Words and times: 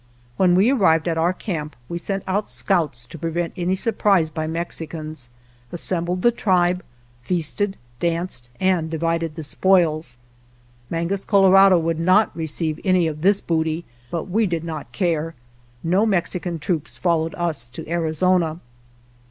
When 0.35 0.55
we 0.55 0.71
arrived 0.71 1.07
at 1.07 1.19
our 1.19 1.31
camp 1.31 1.75
we 1.87 1.99
sent 1.99 2.23
out 2.25 2.49
scouts 2.49 3.05
to 3.05 3.19
prevent 3.19 3.53
any 3.55 3.75
surprise 3.75 4.31
by 4.31 4.47
Mexicans, 4.47 5.29
assembled 5.71 6.23
the 6.23 6.31
tribe, 6.31 6.83
feasted, 7.21 7.77
danced, 7.99 8.49
and 8.59 8.89
divided 8.89 9.35
the 9.35 9.43
spoils. 9.43 10.17
Mangus 10.89 11.23
Colorado 11.23 11.77
would 11.77 11.99
not 11.99 12.35
receive 12.35 12.79
any 12.83 13.05
of 13.05 13.21
this 13.21 13.41
booty, 13.41 13.85
but 14.09 14.23
we 14.23 14.47
did 14.47 14.63
not 14.63 14.91
care. 14.91 15.35
No 15.83 16.07
Mex 16.07 16.31
ican 16.31 16.59
troops 16.59 16.97
followed 16.97 17.35
us 17.37 17.69
to 17.69 17.87
Arizona. 17.87 18.59